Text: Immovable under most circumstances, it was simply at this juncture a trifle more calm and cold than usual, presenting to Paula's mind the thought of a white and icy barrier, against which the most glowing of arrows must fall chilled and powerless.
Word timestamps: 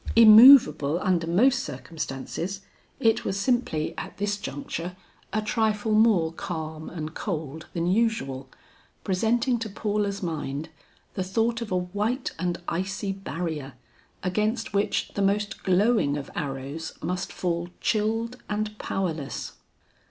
Immovable 0.15 0.99
under 0.99 1.27
most 1.27 1.63
circumstances, 1.63 2.61
it 2.99 3.23
was 3.23 3.39
simply 3.39 3.93
at 3.99 4.17
this 4.17 4.35
juncture 4.37 4.95
a 5.31 5.43
trifle 5.43 5.91
more 5.91 6.33
calm 6.33 6.89
and 6.89 7.13
cold 7.13 7.67
than 7.73 7.85
usual, 7.85 8.49
presenting 9.03 9.59
to 9.59 9.69
Paula's 9.69 10.23
mind 10.23 10.69
the 11.13 11.23
thought 11.23 11.61
of 11.61 11.71
a 11.71 11.77
white 11.77 12.31
and 12.39 12.59
icy 12.67 13.11
barrier, 13.11 13.73
against 14.23 14.73
which 14.73 15.09
the 15.09 15.21
most 15.21 15.61
glowing 15.63 16.17
of 16.17 16.31
arrows 16.33 16.93
must 17.03 17.31
fall 17.31 17.69
chilled 17.79 18.37
and 18.49 18.75
powerless. 18.79 19.51